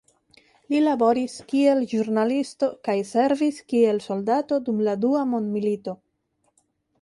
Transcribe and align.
Li 0.73 0.77
laboris 0.85 1.35
kiel 1.51 1.83
ĵurnalisto 1.91 2.69
kaj 2.87 2.95
servis 3.11 3.61
kiel 3.75 4.01
soldato 4.07 4.59
dum 4.71 4.81
la 4.89 4.97
Dua 5.05 5.23
mondmilito. 5.35 5.97